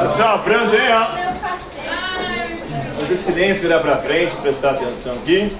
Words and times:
Pessoal, 0.00 0.38
pronto 0.42 0.74
aí, 0.74 0.90
ó. 0.90 1.08
Fazer 3.00 3.16
silêncio, 3.16 3.62
virar 3.62 3.80
pra 3.80 3.96
frente, 3.98 4.34
prestar 4.36 4.70
atenção 4.70 5.16
aqui. 5.16 5.54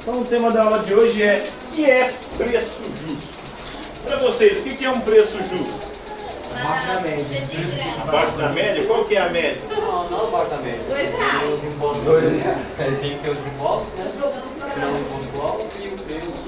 Então 0.00 0.20
o 0.20 0.24
tema 0.24 0.52
da 0.52 0.62
aula 0.62 0.78
de 0.78 0.94
hoje 0.94 1.24
é 1.24 1.44
o 1.44 1.74
que 1.74 1.90
é 1.90 2.12
preço 2.38 2.82
justo? 3.04 3.42
Para 4.04 4.16
vocês, 4.18 4.58
o 4.58 4.62
que 4.62 4.84
é 4.84 4.90
um 4.90 5.00
preço 5.00 5.38
justo? 5.42 5.84
Abaixo 6.54 6.86
da 6.86 7.00
média. 7.00 7.42
Abaixo 8.02 8.38
da 8.38 8.48
média? 8.50 8.86
Qual 8.86 9.04
que 9.06 9.16
é 9.16 9.20
a 9.20 9.28
média? 9.28 9.60
Não, 9.68 10.08
não 10.08 10.28
abaixo 10.28 10.50
da 10.50 10.56
média. 10.58 10.82
Dois 10.88 11.10
reais. 11.10 11.40
Tem 11.40 11.52
os 11.52 11.64
impostos. 11.64 12.04
Dois 12.04 12.42
reais. 12.42 12.58
Tem 13.00 13.10
que 13.10 13.18
ter 13.18 13.30
os 13.30 13.46
impostos, 13.46 13.92
né? 13.94 14.12
Que 14.72 14.80
não 14.80 14.88
é 14.88 14.92
o 14.92 15.00
imposto 15.00 15.40
alto 15.42 15.76
e 15.80 15.88
o 15.88 15.98
preço 15.98 16.46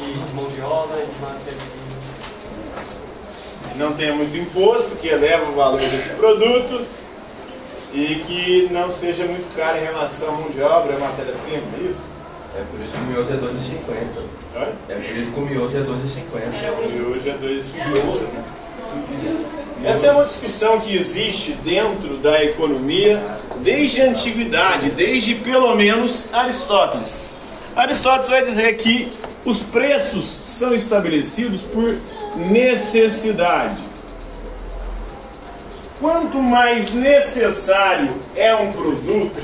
e 0.00 0.12
de 0.12 0.34
mão 0.34 0.46
de 0.46 0.60
obra 0.62 0.96
e 1.02 1.06
de 1.06 1.20
matéria 1.20 1.77
Não 3.78 3.92
tenha 3.92 4.12
muito 4.12 4.36
imposto, 4.36 4.96
que 4.96 5.06
eleva 5.08 5.50
o 5.50 5.54
valor 5.54 5.78
desse 5.78 6.08
produto 6.10 6.84
e 7.94 8.16
que 8.26 8.68
não 8.72 8.90
seja 8.90 9.24
muito 9.24 9.54
caro 9.56 9.78
em 9.78 9.84
relação 9.84 10.28
à 10.28 10.32
mão 10.32 10.50
de 10.50 10.60
obra 10.60 10.94
e 10.94 11.00
matéria-prima, 11.00 11.62
é 11.80 11.88
isso? 11.88 12.16
É 12.56 12.62
por 12.70 12.80
isso 12.80 12.92
que 12.92 12.98
o 12.98 13.04
miojo 13.04 13.30
é 13.30 13.36
12,50. 13.36 14.22
Olha. 14.56 14.72
É 14.88 14.94
por 14.94 15.16
isso 15.16 15.30
que 15.30 15.40
o 15.40 15.42
miojo 15.42 15.76
é 15.76 15.80
12,50. 15.80 16.92
E 16.92 17.00
hoje 17.02 17.30
é 17.30 17.34
dois 17.34 17.76
Essa 19.84 20.06
é 20.08 20.10
uma 20.10 20.24
discussão 20.24 20.80
que 20.80 20.96
existe 20.96 21.52
dentro 21.52 22.16
da 22.16 22.42
economia 22.42 23.22
desde 23.60 24.02
a 24.02 24.06
antiguidade, 24.06 24.90
desde 24.90 25.36
pelo 25.36 25.74
menos 25.76 26.34
Aristóteles. 26.34 27.30
Aristóteles 27.76 28.28
vai 28.28 28.42
dizer 28.42 28.76
que 28.76 29.12
os 29.44 29.62
preços 29.62 30.24
são 30.24 30.74
estabelecidos 30.74 31.62
por 31.62 31.96
necessidade. 32.38 33.82
Quanto 36.00 36.38
mais 36.40 36.92
necessário 36.92 38.14
é 38.36 38.54
um 38.54 38.72
produto, 38.72 39.42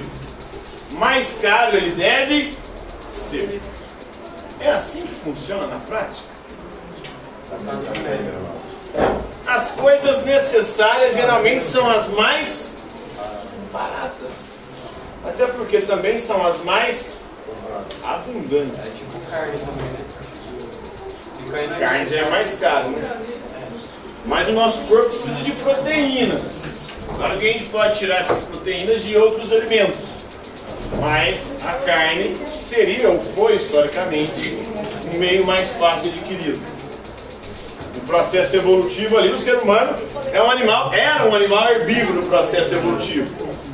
mais 0.93 1.39
caro 1.43 1.77
ele 1.77 1.97
deve 1.97 2.57
ser. 3.05 3.61
É 4.61 4.71
assim 4.71 5.03
que 5.03 5.15
funciona 5.15 5.67
na 5.67 5.81
prática? 5.81 6.29
As 9.47 9.73
coisas 9.73 10.25
necessárias 10.25 11.17
geralmente 11.17 11.63
são 11.63 11.89
as 11.91 12.09
mais 12.09 12.77
baratas. 13.73 14.61
Até 15.25 15.47
porque 15.47 15.81
também 15.81 16.19
são 16.19 16.47
as 16.47 16.63
mais 16.65 17.19
É 18.05 18.09
abundantes. 18.09 18.95
tipo 18.95 19.19
carne 19.31 19.59
também, 19.59 19.87
né? 19.87 20.04
Carne, 21.79 22.07
já 22.07 22.17
é 22.19 22.31
mais 22.31 22.59
cara, 22.59 22.85
né? 22.85 23.21
Mas 24.27 24.49
o 24.49 24.53
nosso 24.53 24.83
corpo 24.85 25.11
precisa 25.11 25.43
de 25.43 25.53
proteínas. 25.53 26.65
Claro 27.17 27.39
que 27.39 27.49
a 27.49 27.53
gente 27.53 27.65
pode 27.65 27.99
tirar 27.99 28.21
essas 28.21 28.41
proteínas 28.45 29.05
de 29.05 29.17
outros 29.17 29.53
alimentos. 29.53 30.25
Mas 31.01 31.53
a 31.65 31.73
carne 31.85 32.37
seria 32.47 33.11
ou 33.11 33.21
foi 33.21 33.57
historicamente 33.57 34.59
um 35.13 35.19
meio 35.19 35.45
mais 35.47 35.73
fácil 35.73 36.11
de 36.11 36.19
adquirido. 36.19 36.61
No 37.95 38.01
processo 38.03 38.57
evolutivo 38.57 39.17
ali, 39.17 39.31
o 39.31 39.39
ser 39.39 39.57
humano 39.57 39.97
é 40.33 40.43
um 40.43 40.51
animal, 40.51 40.93
era 40.93 41.29
um 41.29 41.35
animal 41.35 41.71
herbívoro 41.71 42.23
no 42.23 42.29
processo 42.29 42.75
evolutivo. 42.75 43.31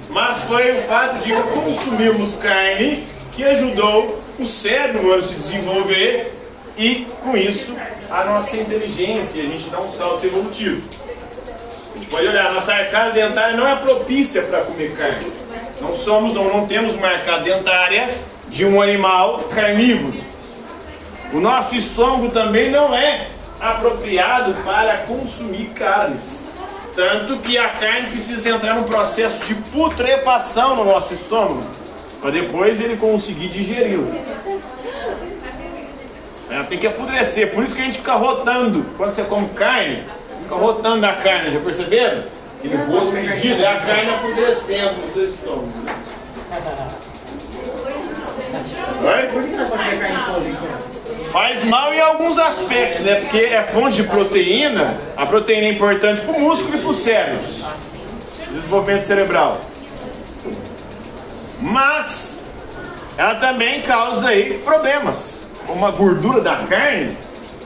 Mas 0.08 0.42
foi 0.42 0.76
o 0.76 0.82
fato 0.82 1.18
de 1.22 1.32
consumirmos 1.32 2.34
carne 2.34 3.04
que 3.32 3.44
ajudou 3.44 4.20
o 4.38 4.44
cérebro 4.44 5.04
humano 5.04 5.20
a 5.20 5.22
se 5.22 5.34
desenvolver 5.34 6.39
e, 6.80 7.06
com 7.22 7.36
isso, 7.36 7.76
a 8.10 8.24
nossa 8.24 8.56
inteligência, 8.56 9.42
a 9.42 9.46
gente 9.46 9.68
dá 9.68 9.78
um 9.80 9.90
salto 9.90 10.24
evolutivo. 10.24 10.82
A 11.94 11.98
gente 11.98 12.06
pode 12.08 12.26
olhar, 12.26 12.54
nossa 12.54 12.72
arcada 12.72 13.10
dentária 13.10 13.54
não 13.54 13.68
é 13.68 13.76
propícia 13.76 14.44
para 14.44 14.62
comer 14.62 14.96
carne. 14.96 15.30
Não 15.78 15.94
somos 15.94 16.34
ou 16.34 16.44
não 16.44 16.66
temos 16.66 16.94
uma 16.94 17.08
arcada 17.08 17.42
dentária 17.42 18.08
de 18.48 18.64
um 18.64 18.80
animal 18.80 19.40
carnívoro. 19.54 20.24
O 21.34 21.38
nosso 21.38 21.76
estômago 21.76 22.30
também 22.30 22.70
não 22.70 22.94
é 22.94 23.26
apropriado 23.60 24.54
para 24.64 25.04
consumir 25.06 25.66
carnes. 25.74 26.46
Tanto 26.96 27.36
que 27.40 27.58
a 27.58 27.68
carne 27.68 28.08
precisa 28.08 28.48
entrar 28.48 28.74
num 28.74 28.84
processo 28.84 29.44
de 29.44 29.54
putrefação 29.54 30.76
no 30.76 30.84
nosso 30.86 31.12
estômago, 31.12 31.62
para 32.22 32.30
depois 32.30 32.80
ele 32.80 32.96
conseguir 32.96 33.48
digeri-la. 33.48 34.39
Ela 36.50 36.64
tem 36.64 36.78
que 36.78 36.86
apodrecer, 36.86 37.52
por 37.52 37.62
isso 37.62 37.76
que 37.76 37.82
a 37.82 37.84
gente 37.84 37.98
fica 37.98 38.14
rotando. 38.14 38.84
Quando 38.96 39.12
você 39.12 39.22
come 39.22 39.48
carne, 39.50 40.02
fica 40.42 40.54
rotando 40.56 41.06
a 41.06 41.12
carne, 41.12 41.52
já 41.52 41.60
perceberam? 41.60 42.24
Aquele 42.58 42.76
rosto 42.76 43.12
medido, 43.12 43.62
é 43.62 43.66
a 43.68 43.76
carne 43.76 44.10
apodrecendo 44.10 44.94
no 45.00 45.08
seu 45.08 45.26
estômago. 45.26 45.72
Vai? 49.00 49.28
Por 49.28 49.42
que 49.44 49.50
não 49.56 49.68
pode 49.68 49.84
ter 49.84 49.98
carne 49.98 50.18
podre, 50.26 50.50
então? 50.50 50.90
Faz 51.30 51.62
mal 51.64 51.94
em 51.94 52.00
alguns 52.00 52.36
aspectos, 52.38 53.04
né? 53.04 53.20
Porque 53.20 53.38
é 53.38 53.62
fonte 53.62 54.02
de 54.02 54.08
proteína. 54.08 54.98
A 55.16 55.24
proteína 55.26 55.68
é 55.68 55.70
importante 55.70 56.20
para 56.22 56.36
o 56.36 56.40
músculo 56.40 56.76
e 56.76 56.80
para 56.80 56.90
o 56.90 56.94
cérebro. 56.94 57.46
Desenvolvimento 58.50 59.02
cerebral. 59.02 59.60
Mas 61.60 62.44
ela 63.16 63.36
também 63.36 63.82
causa 63.82 64.30
aí 64.30 64.58
problemas. 64.64 65.49
Como 65.70 65.86
a 65.86 65.90
gordura 65.92 66.40
da 66.40 66.56
carne, 66.68 67.16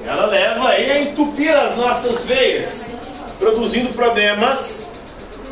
ela 0.07 0.27
leva 0.27 0.69
aí 0.69 0.91
a 0.91 1.01
entupir 1.01 1.51
as 1.51 1.79
nossas 1.79 2.27
veias, 2.27 2.91
produzindo 3.39 3.95
problemas 3.95 4.91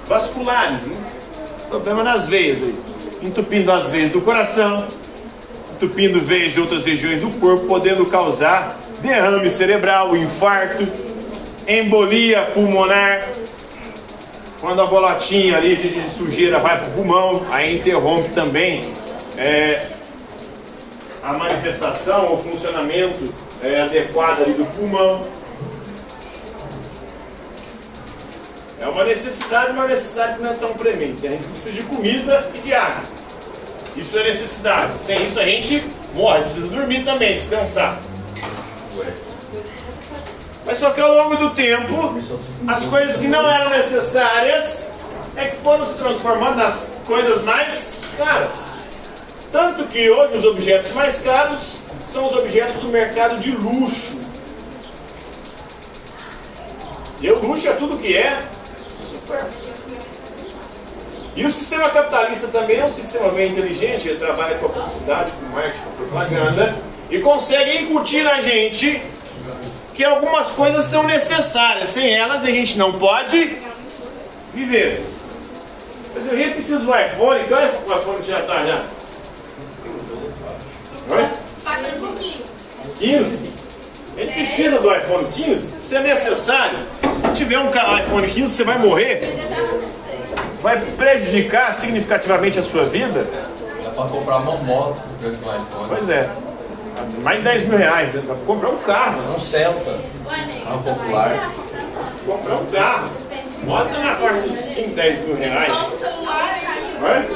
vasculares, 0.07 0.83
né? 0.83 0.95
Problema 1.71 2.03
nas 2.03 2.29
veias 2.29 2.62
aí. 2.62 2.79
Entupindo 3.23 3.73
as 3.73 3.91
veias 3.91 4.12
do 4.12 4.21
coração, 4.21 4.87
entupindo 5.75 6.21
veias 6.21 6.53
de 6.53 6.61
outras 6.61 6.85
regiões 6.85 7.23
do 7.23 7.31
corpo, 7.41 7.65
podendo 7.65 8.05
causar 8.05 8.79
derrame 9.01 9.49
cerebral, 9.49 10.15
infarto, 10.15 10.87
embolia 11.67 12.43
pulmonar. 12.53 13.29
Quando 14.61 14.83
a 14.83 14.87
bolotinha 14.87 15.57
ali 15.57 15.75
de 15.75 16.11
sujeira 16.11 16.59
vai 16.59 16.79
para 16.79 16.89
o 16.89 16.93
pulmão, 16.93 17.47
aí 17.51 17.79
interrompe 17.79 18.29
também 18.35 18.93
é, 19.39 19.87
a 21.22 21.33
manifestação, 21.34 22.34
o 22.34 22.38
funcionamento 22.38 23.33
é, 23.62 23.83
adequado 23.83 24.44
do 24.56 24.66
pulmão. 24.77 25.27
É 28.81 28.87
uma 28.88 29.05
necessidade, 29.05 29.71
uma 29.71 29.87
necessidade 29.87 30.37
que 30.37 30.43
não 30.43 30.50
é 30.50 30.55
tão 30.55 30.72
premente. 30.75 31.25
A 31.25 31.31
gente 31.31 31.44
precisa 31.44 31.75
de 31.77 31.82
comida 31.84 32.50
e 32.53 32.59
de 32.59 32.75
água. 32.75 33.05
Isso 33.97 34.19
é 34.19 34.25
necessidade. 34.25 34.97
Sem 34.97 35.25
isso 35.25 35.38
a 35.38 35.44
gente 35.44 35.84
morre, 36.15 36.43
precisa 36.43 36.66
dormir 36.66 37.05
também, 37.05 37.34
descansar. 37.34 38.00
Mas 40.65 40.78
só 40.78 40.91
que 40.91 41.00
ao 41.00 41.15
longo 41.15 41.37
do 41.37 41.50
tempo, 41.50 42.21
as 42.66 42.84
coisas 42.84 43.19
que 43.19 43.28
não 43.28 43.49
eram 43.49 43.71
necessárias 43.71 44.88
é 45.37 45.47
que 45.47 45.56
foram 45.56 45.87
se 45.87 45.94
transformando 45.94 46.56
nas 46.56 46.88
coisas 47.06 47.43
mais 47.43 48.00
caras. 48.16 48.72
Tanto 49.53 49.85
que 49.89 50.09
hoje 50.09 50.39
os 50.39 50.45
objetos 50.47 50.93
mais 50.93 51.21
caros 51.21 51.83
são 52.09 52.25
os 52.25 52.35
objetos 52.35 52.81
do 52.81 52.89
mercado 52.89 53.39
de 53.39 53.51
luxo. 53.51 54.19
E 57.21 57.31
o 57.31 57.39
luxo 57.39 57.69
é 57.69 57.75
tudo 57.75 57.99
que 57.99 58.17
é. 58.17 58.43
E 61.37 61.45
o 61.45 61.51
sistema 61.51 61.91
capitalista 61.91 62.49
também 62.49 62.79
é 62.79 62.85
um 62.85 62.91
sistema 62.91 63.29
bem 63.29 63.53
inteligente, 63.53 64.09
ele 64.09 64.19
trabalha 64.19 64.57
com 64.57 64.67
a 64.67 64.69
publicidade, 64.71 65.33
com 65.33 65.47
marketing, 65.47 65.83
com 65.85 65.91
propaganda, 65.93 66.77
e 67.11 67.19
consegue 67.21 67.83
incutir 67.83 68.25
na 68.25 68.41
gente 68.41 69.03
que 69.95 70.03
algumas 70.03 70.49
coisas 70.49 70.87
são 70.87 71.05
necessárias. 71.05 71.91
Sem 71.91 72.15
elas 72.15 72.43
a 72.43 72.50
gente 72.50 72.79
não 72.79 72.99
pode 72.99 73.59
viver. 74.55 75.05
Mas 76.15 76.26
eu 76.26 76.37
nem 76.37 76.50
preciso 76.50 76.81
do 76.81 76.94
iPhone, 76.94 77.44
que 77.44 77.55
o 77.55 77.97
iPhone 77.99 78.25
já 78.25 78.41
está 78.41 78.67
já? 78.67 78.82
Oi? 81.10 81.28
15? 82.99 83.50
Ele 84.16 84.32
precisa 84.32 84.78
do 84.78 84.94
iPhone 84.94 85.26
15? 85.32 85.81
Se 85.81 85.96
é 85.96 86.00
necessário, 86.00 86.78
se 87.26 87.32
tiver 87.34 87.58
um 87.58 87.69
iPhone 87.69 88.28
15, 88.31 88.52
você 88.52 88.64
vai 88.64 88.78
morrer? 88.78 89.20
vai 90.62 90.81
prejudicar 90.81 91.75
significativamente 91.75 92.58
a 92.58 92.62
sua 92.62 92.84
vida? 92.84 93.26
Dá 93.84 93.90
pra 93.90 94.04
comprar 94.04 94.37
uma 94.38 94.56
moto 94.58 95.02
com 95.02 95.14
o 95.14 95.19
preço 95.19 95.37
do 95.38 95.50
iPhone. 95.50 95.88
Pois 95.88 96.08
é. 96.08 96.31
Mais 97.22 97.38
de 97.38 97.44
10 97.44 97.66
mil 97.66 97.78
reais, 97.78 98.14
né? 98.14 98.22
Pra 98.25 98.37
comprar 98.46 98.70
um 98.70 98.78
carro. 98.78 99.34
Um 99.34 99.38
Celta. 99.38 99.99
Carro 100.64 100.82
popular. 100.82 101.52
Comprar 102.25 102.56
um 102.56 102.66
carro. 102.66 103.10
Bota 103.64 103.99
na 103.99 104.14
faixa 104.14 104.43
dos 104.43 104.56
5, 104.56 104.90
10 104.90 105.26
mil 105.26 105.37
reais. 105.37 105.72
Vai? 107.00 107.28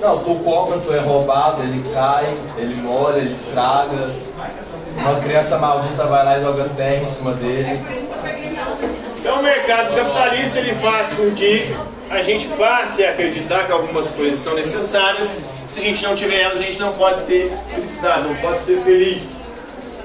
Não, 0.00 0.18
tu 0.20 0.34
compra, 0.36 0.78
tu 0.78 0.94
é 0.94 0.98
roubado, 0.98 1.62
ele 1.62 1.84
cai, 1.92 2.34
ele 2.56 2.74
molha, 2.76 3.18
ele 3.18 3.34
estraga. 3.34 4.10
Uma 4.96 5.20
criança 5.20 5.58
maldita 5.58 6.04
vai 6.04 6.24
lá 6.24 6.38
e 6.38 6.42
joga 6.42 6.68
terra 6.70 7.02
em 7.02 7.06
cima 7.06 7.32
dele. 7.32 7.80
Então 9.18 9.40
o 9.40 9.42
mercado 9.42 9.94
capitalista 9.94 10.58
ele 10.58 10.74
faz 10.74 11.08
com 11.12 11.30
que 11.32 11.76
a 12.08 12.22
gente 12.22 12.48
passe 12.48 13.04
a 13.04 13.10
acreditar 13.10 13.66
que 13.66 13.72
algumas 13.72 14.10
coisas 14.10 14.38
são 14.38 14.54
necessárias. 14.54 15.42
Se 15.68 15.78
a 15.78 15.82
gente 15.82 16.02
não 16.02 16.16
tiver 16.16 16.40
elas, 16.40 16.58
a 16.58 16.62
gente 16.62 16.80
não 16.80 16.94
pode 16.94 17.22
ter 17.24 17.52
felicidade, 17.74 18.26
não 18.26 18.36
pode 18.36 18.60
ser 18.62 18.80
feliz. 18.80 19.34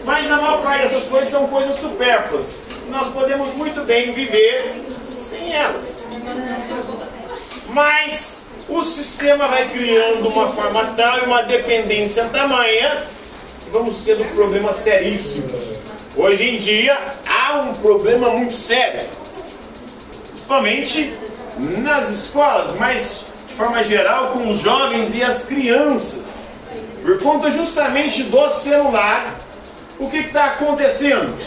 Mas 0.04 0.30
a 0.30 0.36
maior 0.36 0.62
parte 0.62 0.84
dessas 0.84 1.06
coisas 1.06 1.30
são 1.30 1.48
coisas 1.48 1.76
supérfluas. 1.80 2.64
Nós 2.90 3.08
podemos 3.08 3.54
muito 3.56 3.82
bem 3.86 4.12
viver 4.12 4.86
sem 5.02 5.54
elas. 5.54 6.04
Mas 7.70 8.35
o 8.78 8.84
sistema 8.84 9.48
vai 9.48 9.70
criando 9.70 10.28
uma 10.28 10.50
forma 10.50 10.86
tal 10.98 11.20
e 11.20 11.22
uma 11.22 11.44
dependência 11.44 12.26
tamanha 12.26 13.06
vamos 13.72 14.00
tendo 14.00 14.24
problemas 14.36 14.78
seríssimos. 14.78 15.78
Hoje 16.16 16.50
em 16.50 16.60
dia 16.60 16.98
há 17.26 17.60
um 17.62 17.74
problema 17.76 18.30
muito 18.30 18.56
sério, 18.56 19.08
principalmente 20.28 21.14
nas 21.58 22.10
escolas, 22.10 22.76
mas 22.78 23.26
de 23.48 23.54
forma 23.54 23.84
geral 23.84 24.32
com 24.32 24.50
os 24.50 24.60
jovens 24.60 25.16
e 25.16 25.24
as 25.24 25.46
crianças, 25.46 26.48
por 27.02 27.18
conta 27.20 27.50
justamente 27.52 28.24
do 28.24 28.50
celular. 28.50 29.40
O 29.98 30.10
que 30.10 30.18
está 30.18 30.46
acontecendo? 30.48 31.38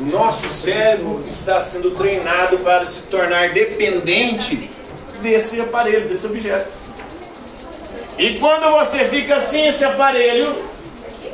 Nosso 0.00 0.48
cérebro 0.48 1.22
está 1.28 1.60
sendo 1.60 1.90
treinado 1.90 2.58
para 2.58 2.84
se 2.86 3.02
tornar 3.02 3.50
dependente 3.50 4.70
desse 5.30 5.60
aparelho, 5.60 6.08
desse 6.08 6.24
objeto. 6.24 6.70
E 8.16 8.38
quando 8.38 8.70
você 8.78 9.08
fica 9.08 9.40
sem 9.40 9.66
esse 9.66 9.84
aparelho, 9.84 10.56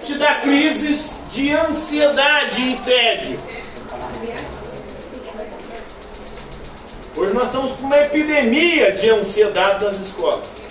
te 0.03 0.15
dá 0.15 0.37
crises 0.37 1.21
de 1.31 1.53
ansiedade 1.53 2.61
e 2.63 2.77
tédio. 2.85 3.39
Hoje 7.15 7.35
nós 7.35 7.49
estamos 7.49 7.73
com 7.73 7.85
uma 7.85 7.99
epidemia 7.99 8.93
de 8.93 9.11
ansiedade 9.11 9.85
nas 9.85 10.01
escolas. 10.01 10.65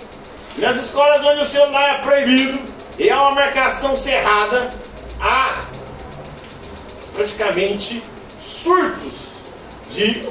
Nas 0.58 0.76
escolas 0.76 1.24
onde 1.24 1.42
o 1.42 1.46
celular 1.46 1.94
é 1.94 1.98
proibido 1.98 2.58
e 2.98 3.08
há 3.08 3.22
uma 3.22 3.36
marcação 3.36 3.96
cerrada, 3.96 4.74
há 5.20 5.64
praticamente 7.14 8.02
surtos 8.40 9.42
de 9.88 10.26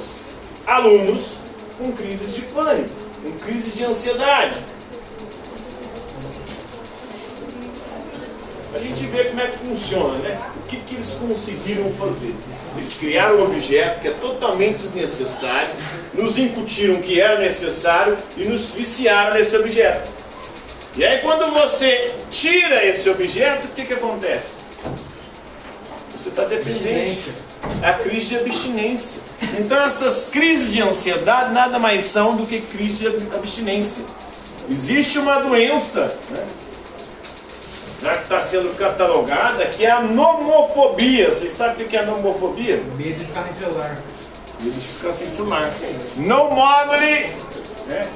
alunos 0.67 1.50
com 1.81 1.91
crises 1.93 2.35
de 2.35 2.41
pânico, 2.43 2.89
com 3.23 3.31
crises 3.39 3.73
de 3.73 3.83
ansiedade. 3.83 4.59
A 8.73 8.79
gente 8.79 9.05
vê 9.07 9.25
como 9.25 9.41
é 9.41 9.47
que 9.47 9.57
funciona, 9.57 10.19
né? 10.19 10.39
O 10.55 10.67
que, 10.69 10.77
que 10.77 10.95
eles 10.95 11.09
conseguiram 11.11 11.91
fazer? 11.93 12.33
Eles 12.77 12.93
criaram 12.93 13.39
um 13.39 13.43
objeto 13.43 13.99
que 13.99 14.07
é 14.07 14.11
totalmente 14.11 14.77
desnecessário, 14.77 15.71
nos 16.13 16.37
incutiram 16.37 17.01
que 17.01 17.19
era 17.19 17.39
necessário 17.39 18.17
e 18.37 18.45
nos 18.45 18.69
viciaram 18.69 19.33
nesse 19.33 19.57
objeto. 19.57 20.07
E 20.95 21.03
aí 21.03 21.19
quando 21.19 21.51
você 21.53 22.13
tira 22.29 22.85
esse 22.85 23.09
objeto, 23.09 23.65
o 23.65 23.71
que, 23.71 23.85
que 23.85 23.93
acontece? 23.93 24.63
Você 26.15 26.29
está 26.29 26.45
dependente. 26.45 27.33
É 27.81 27.89
a 27.89 27.93
crise 27.93 28.29
de 28.29 28.37
abstinência. 28.37 29.21
Então 29.59 29.81
essas 29.81 30.25
crises 30.25 30.71
de 30.71 30.81
ansiedade 30.81 31.53
nada 31.53 31.79
mais 31.79 32.05
são 32.05 32.35
do 32.35 32.45
que 32.45 32.61
crise 32.61 32.97
de 32.97 33.07
abstinência. 33.35 34.03
Existe 34.69 35.19
uma 35.19 35.39
doença, 35.39 36.15
né? 36.29 36.45
já 38.01 38.15
que 38.15 38.23
está 38.23 38.41
sendo 38.41 38.75
catalogada, 38.77 39.65
que 39.65 39.85
é 39.85 39.91
a 39.91 40.01
nomofobia. 40.01 41.33
Vocês 41.33 41.53
sabem 41.53 41.85
o 41.85 41.89
que 41.89 41.95
é 41.95 41.99
a 41.99 42.05
nomofobia? 42.05 42.81
Medo 42.97 43.19
de 43.19 43.25
ficar 43.25 43.43
sem 43.43 43.53
celular. 43.53 43.97
Medo 44.59 44.75
de 44.75 44.87
ficar 44.87 45.13
sem 45.13 45.27
celular. 45.27 45.71
No 46.17 46.49
mobile, 46.49 47.31
né? 47.87 48.07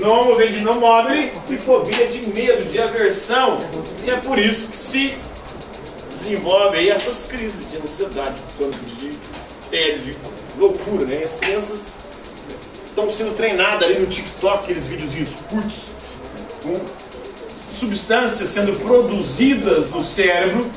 Nomo 0.00 0.34
vem 0.34 0.50
de 0.50 0.60
no 0.60 0.74
mobile 0.74 1.32
e 1.48 1.56
fobia 1.56 2.08
de 2.08 2.20
medo, 2.26 2.64
de 2.64 2.80
aversão. 2.80 3.60
E 4.04 4.10
é 4.10 4.16
por 4.16 4.38
isso 4.38 4.68
que 4.70 4.76
se 4.76 5.14
desenvolve 6.18 6.78
aí 6.78 6.88
essas 6.88 7.26
crises 7.26 7.70
de 7.70 7.76
ansiedade, 7.78 8.36
de 8.98 9.12
tédio, 9.70 10.14
de 10.14 10.60
loucura, 10.60 11.04
né? 11.04 11.22
As 11.22 11.36
crianças 11.36 11.96
estão 12.88 13.10
sendo 13.10 13.34
treinadas 13.36 13.88
ali 13.88 13.98
no 13.98 14.06
TikTok, 14.06 14.64
aqueles 14.64 14.86
videozinhos 14.86 15.34
curtos, 15.48 15.90
com 16.62 16.80
substâncias 17.70 18.48
sendo 18.48 18.78
produzidas 18.80 19.90
no 19.90 20.02
cérebro, 20.02 20.70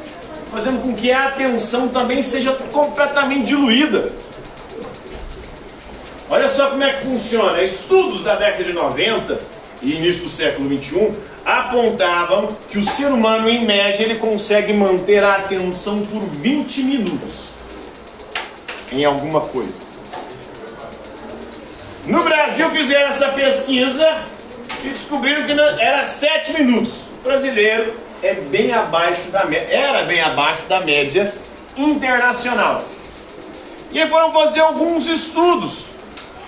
fazendo 0.51 0.81
com 0.81 0.93
que 0.93 1.11
a 1.11 1.27
atenção 1.27 1.87
também 1.87 2.21
seja 2.21 2.51
completamente 2.53 3.47
diluída. 3.47 4.11
Olha 6.29 6.49
só 6.49 6.71
como 6.71 6.83
é 6.83 6.93
que 6.93 7.05
funciona. 7.05 7.63
Estudos 7.63 8.23
da 8.23 8.35
década 8.35 8.63
de 8.63 8.73
90 8.73 9.39
e 9.81 9.93
início 9.93 10.23
do 10.23 10.29
século 10.29 10.67
21 10.69 11.15
apontavam 11.45 12.55
que 12.69 12.77
o 12.77 12.83
ser 12.83 13.07
humano, 13.07 13.49
em 13.49 13.65
média, 13.65 14.03
ele 14.03 14.15
consegue 14.15 14.73
manter 14.73 15.23
a 15.23 15.35
atenção 15.35 16.05
por 16.05 16.21
20 16.21 16.83
minutos 16.83 17.59
em 18.91 19.05
alguma 19.05 19.41
coisa. 19.41 19.83
No 22.05 22.23
Brasil 22.23 22.69
fizeram 22.71 23.09
essa 23.09 23.29
pesquisa 23.29 24.23
e 24.83 24.89
descobriram 24.89 25.45
que 25.45 25.51
era 25.51 26.05
7 26.05 26.53
minutos. 26.53 27.09
O 27.19 27.23
brasileiro 27.23 27.93
é 28.23 28.33
bem 28.33 28.73
abaixo 28.73 29.29
da 29.29 29.45
era 29.69 30.03
bem 30.03 30.19
abaixo 30.21 30.63
da 30.67 30.79
média 30.79 31.33
internacional. 31.77 32.83
E 33.91 34.05
foram 34.07 34.31
fazer 34.31 34.59
alguns 34.59 35.07
estudos 35.07 35.91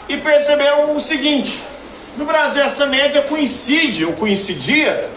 e 0.07 0.17
perceberam 0.17 0.95
o 0.95 0.99
seguinte: 0.99 1.59
no 2.17 2.25
Brasil 2.25 2.61
essa 2.61 2.85
média 2.85 3.21
coincide 3.21 4.05
ou 4.05 4.13
coincidia 4.13 5.09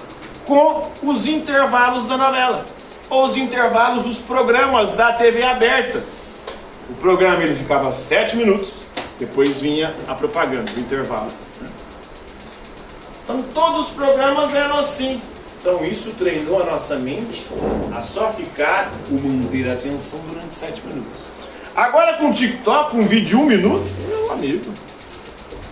com 0.47 0.91
os 1.03 1.27
intervalos 1.27 2.07
da 2.07 2.17
novela 2.17 2.67
ou 3.11 3.27
os 3.27 3.37
intervalos 3.37 4.05
dos 4.05 4.19
programas 4.19 4.97
da 4.97 5.13
TV 5.13 5.43
aberta. 5.43 6.03
O 6.89 6.95
programa 6.95 7.43
ele 7.43 7.55
ficava 7.55 7.93
7 7.93 8.37
minutos, 8.37 8.81
depois 9.19 9.61
vinha 9.61 9.95
a 10.07 10.15
propaganda, 10.15 10.71
o 10.77 10.81
intervalo. 10.81 11.31
Então 13.23 13.43
todos 13.55 13.89
os 13.89 13.93
programas 13.93 14.55
eram 14.55 14.79
assim. 14.79 15.21
Então 15.61 15.85
isso 15.85 16.11
treinou 16.19 16.63
a 16.63 16.67
nossa 16.67 16.97
mente 16.97 17.47
a 17.97 18.03
só 18.03 18.33
ficar 18.33 18.93
ou 19.11 19.19
manter 19.19 19.71
a 19.71 19.75
atenção 19.75 20.21
durante 20.29 20.53
7 20.53 20.83
minutos. 20.87 21.29
Agora 21.75 22.15
com 22.15 22.31
o 22.31 22.35
TikTok, 22.35 22.97
um 22.97 23.07
vídeo 23.07 23.27
de 23.27 23.37
um 23.37 23.47
minuto, 23.47 23.87
meu 24.07 24.31
amigo, 24.31 24.73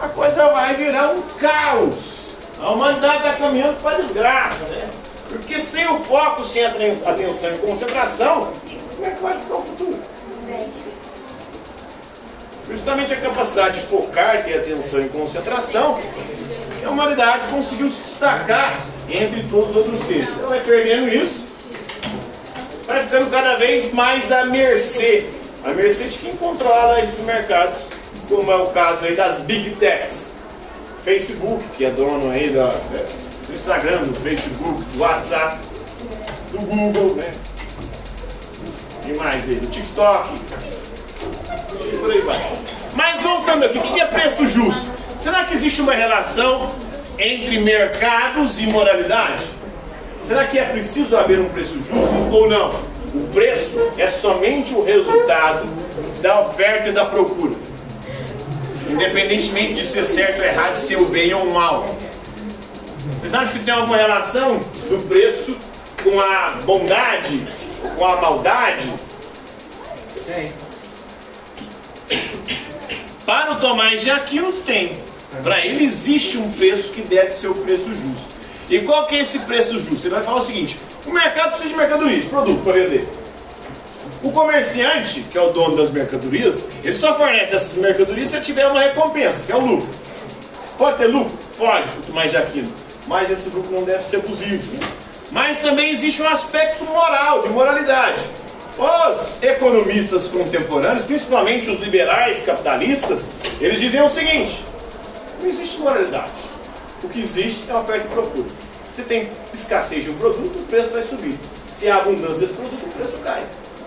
a 0.02 0.09
coisa 0.09 0.49
vai 0.49 0.75
virar 0.75 1.12
um 1.12 1.23
caos. 1.38 2.30
A 2.61 2.71
humanidade 2.71 3.18
está 3.18 3.35
caminhando 3.35 3.80
para 3.80 3.99
a 3.99 4.00
desgraça, 4.00 4.64
né? 4.64 4.88
Porque 5.28 5.61
sem 5.61 5.87
o 5.87 6.00
foco, 6.00 6.44
sem 6.44 6.64
atenção 6.64 7.54
e 7.54 7.59
concentração, 7.59 8.52
como 8.97 9.06
é 9.06 9.11
que 9.11 9.23
vai 9.23 9.38
ficar 9.38 9.54
o 9.54 9.62
futuro? 9.62 9.99
Justamente 12.68 13.14
a 13.14 13.21
capacidade 13.21 13.80
de 13.80 13.87
focar, 13.87 14.42
ter 14.44 14.59
atenção 14.59 15.04
e 15.04 15.09
concentração, 15.09 16.00
a 16.85 16.90
humanidade 16.90 17.47
conseguiu 17.47 17.88
se 17.88 18.02
destacar 18.02 18.80
entre 19.09 19.44
todos 19.44 19.71
os 19.71 19.76
outros 19.76 20.00
seres. 20.00 20.37
Ela 20.37 20.49
vai 20.49 20.61
perdendo 20.61 21.09
isso, 21.09 21.44
vai 22.88 23.04
ficando 23.04 23.30
cada 23.30 23.56
vez 23.56 23.92
mais 23.92 24.32
à 24.32 24.47
mercê. 24.47 25.26
À 25.64 25.68
mercê 25.71 26.04
de 26.06 26.18
quem 26.18 26.35
controla 26.35 27.00
esses 27.00 27.25
mercados, 27.25 27.87
como 28.35 28.51
é 28.51 28.57
o 28.57 28.67
caso 28.69 29.05
aí 29.05 29.15
das 29.15 29.41
Big 29.41 29.77
Techs. 29.77 30.37
Facebook, 31.05 31.62
que 31.77 31.85
é 31.85 31.91
dono 31.91 32.31
aí 32.31 32.51
da, 32.51 32.69
do 33.47 33.53
Instagram, 33.53 34.05
do 34.05 34.15
Facebook, 34.21 34.83
do 34.93 35.01
WhatsApp, 35.01 35.59
do 36.53 36.59
Google, 36.61 37.17
né? 37.17 37.35
E 39.07 39.12
mais 39.12 39.49
aí, 39.49 39.57
do 39.57 39.67
TikTok. 39.67 40.29
E 41.93 41.97
por 41.97 42.11
aí 42.11 42.21
vai. 42.21 42.59
Mas 42.95 43.21
voltando 43.21 43.65
aqui, 43.65 43.79
o 43.79 43.83
que 43.83 44.01
é 44.01 44.07
preço 44.07 44.47
justo? 44.47 44.91
Será 45.17 45.45
que 45.45 45.55
existe 45.55 45.83
uma 45.83 45.93
relação 45.93 46.73
entre 47.19 47.59
mercados 47.59 48.61
e 48.61 48.67
moralidade? 48.69 49.45
Será 50.21 50.45
que 50.45 50.57
é 50.57 50.65
preciso 50.67 51.17
haver 51.17 51.41
um 51.41 51.49
preço 51.49 51.83
justo 51.83 52.29
ou 52.31 52.49
não? 52.49 52.71
O 53.12 53.29
preço 53.35 53.93
é 53.99 54.09
somente 54.09 54.73
o 54.73 54.85
resultado 54.85 55.67
da 56.23 56.43
oferta 56.43 56.89
e 56.89 56.93
da 56.93 57.05
procura. 57.05 57.62
Independentemente 59.02 59.75
de 59.75 59.85
ser 59.85 60.04
certo 60.04 60.38
ou 60.38 60.44
errado, 60.44 60.75
de 60.75 60.78
ser 60.78 60.97
o 60.97 61.06
bem 61.06 61.35
ou 61.35 61.42
o 61.42 61.52
mal. 61.52 61.97
Vocês 63.18 63.35
acham 63.35 63.59
que 63.59 63.64
tem 63.64 63.75
alguma 63.75 63.97
relação 63.97 64.64
do 64.88 65.09
preço 65.09 65.56
com 66.04 66.21
a 66.21 66.61
bondade, 66.64 67.44
com 67.97 68.06
a 68.06 68.21
maldade? 68.21 68.92
Tem. 70.25 70.52
Para 73.26 73.52
o 73.52 73.61
Tomás 73.61 74.02
de 74.02 74.11
Aquino 74.11 74.52
tem. 74.52 74.97
Para 75.42 75.66
ele 75.66 75.85
existe 75.85 76.38
um 76.38 76.52
preço 76.52 76.92
que 76.92 77.02
deve 77.02 77.30
ser 77.30 77.49
o 77.49 77.56
preço 77.56 77.92
justo. 77.94 78.30
E 78.71 78.78
qual 78.80 79.06
que 79.09 79.16
é 79.16 79.23
esse 79.23 79.40
preço 79.40 79.80
justo? 79.80 80.06
Ele 80.06 80.14
vai 80.14 80.23
falar 80.23 80.38
o 80.38 80.42
seguinte: 80.42 80.78
o 81.04 81.11
mercado 81.11 81.50
precisa 81.50 81.71
de 81.71 81.76
mercadoria, 81.76 82.21
de 82.21 82.26
produto 82.28 82.62
para 82.62 82.75
vender. 82.75 83.09
O 84.23 84.31
comerciante, 84.31 85.23
que 85.23 85.37
é 85.37 85.41
o 85.41 85.50
dono 85.50 85.76
das 85.76 85.91
mercadorias, 85.91 86.69
ele 86.85 86.95
só 86.95 87.17
fornece 87.17 87.57
essas 87.57 87.75
mercadorias 87.75 88.29
se 88.29 88.41
tiver 88.41 88.67
uma 88.69 88.81
recompensa, 88.81 89.45
que 89.45 89.50
é 89.50 89.57
o 89.57 89.61
lucro. 89.61 89.88
Pode 90.79 90.99
ter 90.99 91.07
lucro? 91.07 91.37
Pode, 91.59 91.88
muito 91.88 92.12
mais 92.12 92.31
de 92.31 92.37
aquilo. 92.37 92.73
Mas 93.09 93.31
esse 93.31 93.50
lucro 93.50 93.73
não 93.73 93.83
deve 93.83 94.05
ser 94.05 94.19
abusivo. 94.19 94.79
Mas 95.31 95.59
também 95.59 95.91
existe 95.91 96.23
um 96.23 96.29
aspecto 96.29 96.85
moral, 96.85 97.43
de 97.43 97.49
moralidade. 97.49 98.23
Os 98.79 99.43
economistas 99.43 100.29
contemporâneos, 100.29 101.05
principalmente 101.05 101.69
os 101.69 101.81
liberais 101.81 102.45
capitalistas, 102.45 103.33
eles 103.61 103.81
diziam 103.81 104.07
o 104.07 104.11
seguinte: 104.11 104.64
não 105.41 105.49
existe 105.49 105.79
moralidade. 105.79 106.31
O 107.02 107.09
que 107.09 107.21
existe 107.21 107.69
é 107.69 107.75
oferta 107.75 108.07
e 108.07 108.11
procura. 108.11 108.49
Se 108.88 109.02
tem 109.02 109.31
escassez 109.52 110.05
de 110.05 110.11
um 110.11 110.14
produto, 110.14 110.61
o 110.61 110.67
preço 110.67 110.91
vai 110.91 111.02
subir. 111.02 111.37
Se 111.71 111.88
há 111.88 111.97
abundância 111.97 112.41
desse 112.41 112.52
produto, 112.52 112.87
o 112.87 112.91
preço 112.91 113.19
cai. 113.25 113.43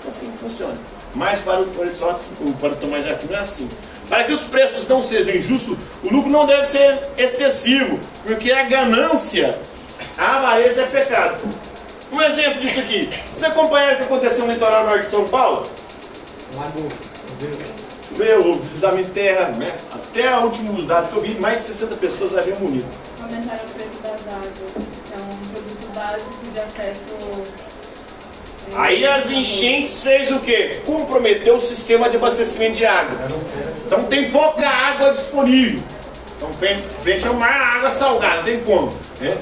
Assim 0.08 0.32
funciona. 0.40 0.78
Mas 1.14 1.40
para 1.40 1.62
o 1.62 1.82
Aristóteles, 1.82 2.32
para 2.60 2.74
o 2.74 2.76
Tomás 2.76 3.06
de 3.06 3.12
Aquino, 3.12 3.34
é 3.34 3.40
assim. 3.40 3.70
Para 4.10 4.24
que 4.26 4.34
os 4.34 4.42
preços 4.42 4.88
não 4.88 5.02
sejam 5.02 5.34
injustos, 5.34 5.78
o 6.04 6.14
lucro 6.14 6.30
não 6.30 6.46
deve 6.46 6.66
ser 6.66 7.08
excessivo, 7.18 8.00
porque 8.24 8.52
a 8.52 8.64
ganância, 8.64 9.58
a 10.18 10.38
avareza 10.38 10.84
é 10.84 10.86
pecado. 10.86 11.42
Um 12.12 12.22
exemplo 12.22 12.60
disso 12.62 12.80
aqui. 12.80 13.10
Você 13.32 13.48
acompanhar 13.48 13.94
o 13.94 13.98
que 13.98 14.04
aconteceu 14.04 14.46
no 14.46 14.54
litoral 14.54 14.86
norte 14.86 15.04
de 15.04 15.10
São 15.10 15.28
Paulo? 15.28 15.68
Lago. 16.56 16.88
Choveu, 18.08 18.48
houve 18.48 18.60
deslizamento 18.60 19.08
de 19.08 19.14
terra, 19.14 19.48
né? 19.50 19.76
Até 19.92 20.32
a 20.32 20.40
última 20.40 20.82
data 20.84 21.08
que 21.08 21.16
eu 21.16 21.22
vi, 21.22 21.40
mais 21.40 21.58
de 21.58 21.64
60 21.64 21.96
pessoas 21.96 22.38
haviam 22.38 22.60
morrido. 22.60 22.86
Aumentaram 23.22 23.66
o 23.66 23.70
preço 23.70 23.98
das 24.04 24.22
águas, 24.28 24.86
que 25.08 25.14
é 25.14 25.18
um 25.18 25.50
produto 25.52 25.94
básico 25.94 26.52
de 26.54 26.60
acesso. 26.60 27.10
Aí 28.74 29.06
as 29.06 29.32
enchentes 29.32 30.02
fez 30.04 30.32
o 30.32 30.40
quê? 30.40 30.82
Comprometeu 30.86 31.56
o 31.56 31.60
sistema 31.60 32.10
de 32.10 32.18
abastecimento 32.18 32.74
de 32.76 32.86
água. 32.86 33.18
Então 33.86 34.04
tem 34.06 34.32
pouca 34.32 34.68
água 34.68 35.14
disponível. 35.14 35.82
Então 36.38 36.50
frente- 37.02 37.28
ao 37.28 37.34
mar, 37.36 37.78
água 37.78 37.90
salgada, 37.92 38.44
tem 38.44 38.60
como. 38.62 38.94
Né? 39.20 39.38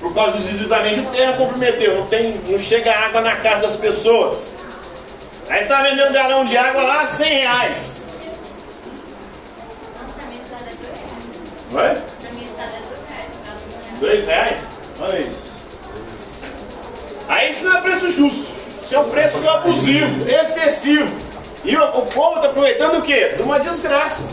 Por 0.00 0.14
causa 0.14 0.36
dos 0.36 0.44
deslizamentos 0.46 1.00
de 1.00 1.06
terra, 1.16 1.32
comprometeu. 1.32 1.96
Não, 1.96 2.06
tem, 2.06 2.32
não 2.46 2.58
chega 2.58 2.92
água 2.94 3.20
na 3.20 3.36
casa 3.36 3.62
das 3.62 3.76
pessoas. 3.76 4.56
Aí 5.48 5.62
está 5.62 5.82
vendendo 5.82 6.10
um 6.10 6.12
galão 6.12 6.44
de 6.44 6.56
água 6.56 6.82
lá, 6.82 7.06
100 7.06 7.28
reais. 7.28 8.04
Vai? 11.70 12.00
Dois 14.00 14.26
reais? 14.26 14.68
Olha 15.00 15.14
aí. 15.14 15.32
Aí 17.28 17.50
isso 17.50 17.64
não 17.64 17.76
é 17.76 17.80
preço 17.80 18.10
justo. 18.12 18.57
Isso 18.88 18.96
é 18.96 19.00
um 19.00 19.10
preço 19.10 19.46
abusivo, 19.50 20.26
excessivo. 20.26 21.14
E 21.62 21.76
o, 21.76 21.84
o 21.98 22.06
povo 22.06 22.36
está 22.36 22.48
aproveitando 22.48 22.96
o 22.96 23.02
quê? 23.02 23.34
De 23.36 23.42
uma 23.42 23.60
desgraça. 23.60 24.30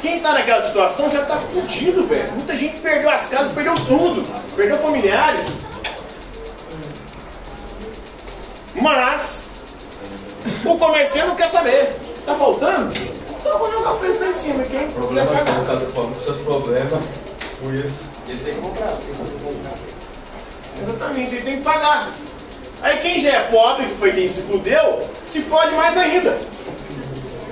Quem 0.00 0.16
está 0.16 0.32
naquela 0.32 0.62
situação 0.62 1.10
já 1.10 1.20
está 1.20 1.36
fudido, 1.36 2.06
velho. 2.06 2.32
Muita 2.32 2.56
gente 2.56 2.78
perdeu 2.80 3.10
as 3.10 3.28
casas, 3.28 3.52
perdeu 3.52 3.74
tudo. 3.74 4.26
Perdeu 4.56 4.78
familiares. 4.78 5.66
Mas 8.74 9.50
o 10.64 10.78
comerciante 10.78 11.28
não 11.28 11.36
quer 11.36 11.50
saber. 11.50 11.94
Tá 12.24 12.34
faltando? 12.34 12.90
Então 13.38 13.52
eu 13.52 13.58
vou 13.58 13.70
jogar 13.70 13.92
o 13.92 13.98
preço 13.98 14.20
lá 14.22 14.30
em 14.30 14.32
cima. 14.32 14.64
Quem 14.64 14.78
O 14.80 14.86
quiser 14.86 14.92
problema 14.94 15.30
é 15.30 15.44
pagar. 15.44 15.60
que 15.60 15.66
cada 15.66 15.86
pobre 15.92 16.14
com 16.14 16.20
seus 16.22 16.38
problemas, 16.38 17.02
por 17.60 17.74
isso. 17.74 18.06
Ele 18.26 18.42
tem 18.42 18.54
que 18.54 18.60
comprar, 18.62 18.92
tem 18.92 19.14
que 19.14 19.44
comprar. 19.44 19.74
Exatamente, 20.82 21.34
ele 21.34 21.44
tem 21.44 21.56
que 21.58 21.62
pagar. 21.62 22.08
Aí 22.82 22.98
quem 22.98 23.20
já 23.20 23.30
é 23.30 23.40
pobre, 23.44 23.86
que 23.86 23.94
foi 23.94 24.12
quem 24.12 24.28
se 24.28 24.42
fudeu, 24.42 25.08
se 25.24 25.42
pode 25.42 25.72
mais 25.74 25.96
ainda. 25.96 26.36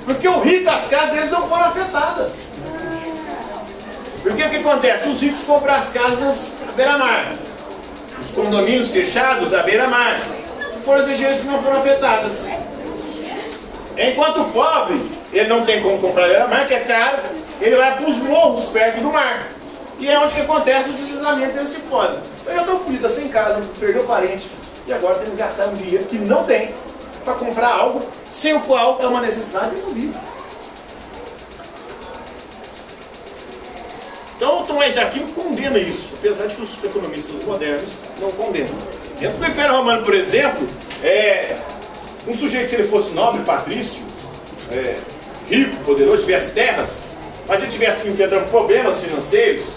Porque 0.05 0.27
o 0.27 0.41
rico, 0.41 0.69
as 0.69 0.89
casas 0.89 1.13
deles 1.13 1.31
não 1.31 1.49
foram 1.49 1.67
afetadas. 1.67 2.43
Porque 4.23 4.43
o 4.43 4.51
que 4.51 4.57
acontece? 4.57 5.09
Os 5.09 5.23
ricos 5.23 5.43
compram 5.45 5.75
as 5.75 5.93
casas 5.93 6.59
à 6.69 6.73
beira-mar. 6.73 7.33
Os 8.21 8.33
condomínios 8.33 8.91
fechados 8.91 9.55
à 9.55 9.63
beira-mar. 9.63 10.21
Foram 10.85 11.01
as 11.01 11.09
regiões 11.09 11.37
que 11.37 11.47
não 11.47 11.63
foram 11.63 11.79
afetadas. 11.79 12.47
Enquanto 13.97 14.41
o 14.41 14.45
pobre, 14.51 15.11
ele 15.33 15.49
não 15.49 15.65
tem 15.65 15.81
como 15.81 15.99
comprar 15.99 16.25
à 16.25 16.29
beira-mar, 16.29 16.67
que 16.67 16.75
é 16.75 16.81
caro, 16.81 17.19
ele 17.61 17.77
vai 17.77 17.97
para 17.97 18.09
os 18.09 18.17
morros 18.17 18.65
perto 18.67 19.01
do 19.01 19.13
mar. 19.13 19.47
E 19.99 20.09
é 20.09 20.19
onde 20.19 20.35
que 20.35 20.41
acontece 20.41 20.89
os 20.89 20.97
deslizamentos, 20.97 21.57
eles 21.57 21.69
se 21.69 21.81
fodem. 21.83 22.19
Eu 22.47 22.55
já 22.55 22.61
estou 22.63 22.81
fudido, 22.81 23.09
sem 23.09 23.29
casa, 23.29 23.63
perdeu 23.79 24.05
parente, 24.05 24.49
e 24.91 24.93
agora 24.93 25.21
tem 25.21 25.31
que 25.31 25.37
gastar 25.37 25.69
um 25.69 25.77
dinheiro 25.77 26.05
que 26.07 26.19
não 26.19 26.43
tem 26.43 26.75
para 27.25 27.35
comprar 27.35 27.69
algo 27.69 28.05
sem 28.29 28.55
o 28.55 28.61
qual 28.63 28.99
é 29.01 29.07
uma 29.07 29.21
necessidade 29.21 29.77
e 29.77 29.79
não 29.79 29.93
vive. 29.93 30.15
Então 34.37 34.65
Tomás 34.65 34.95
de 34.95 34.99
Aquino 34.99 35.29
condena 35.29 35.79
isso, 35.79 36.17
apesar 36.19 36.49
de 36.49 36.57
que 36.57 36.63
os 36.63 36.83
economistas 36.83 37.41
modernos 37.45 37.93
não 38.21 38.33
condenam. 38.33 38.75
Dentro 39.21 39.39
do 39.39 39.47
Império 39.47 39.77
Romano, 39.77 40.05
por 40.05 40.15
exemplo, 40.15 40.67
é, 41.05 41.57
um 42.27 42.35
sujeito, 42.35 42.69
se 42.69 42.75
ele 42.75 42.89
fosse 42.89 43.15
nobre, 43.15 43.45
patrício, 43.45 44.05
é, 44.73 44.99
rico, 45.49 45.77
poderoso, 45.85 46.23
tivesse 46.23 46.53
terras, 46.53 47.03
mas 47.47 47.63
ele 47.63 47.71
tivesse 47.71 48.03
que 48.03 48.09
enfrentar 48.09 48.41
problemas 48.47 49.01
financeiros, 49.01 49.75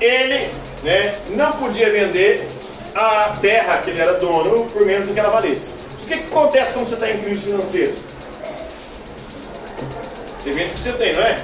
ele 0.00 0.50
né, 0.82 1.18
não 1.30 1.52
podia 1.52 1.90
vender 1.90 2.48
a 2.94 3.36
terra 3.40 3.78
que 3.78 3.90
ele 3.90 4.00
era 4.00 4.14
dono 4.14 4.66
por 4.72 4.84
menos 4.86 5.06
do 5.08 5.14
que 5.14 5.20
ela 5.20 5.30
valesse. 5.30 5.78
O 6.02 6.06
que, 6.06 6.18
que 6.18 6.24
acontece 6.24 6.74
quando 6.74 6.86
você 6.88 6.94
está 6.94 7.10
em 7.10 7.18
crise 7.22 7.46
financeira? 7.46 7.94
Você 10.36 10.52
vende 10.52 10.70
o 10.70 10.74
que 10.74 10.80
você 10.80 10.92
tem, 10.92 11.14
não 11.14 11.22
é? 11.22 11.42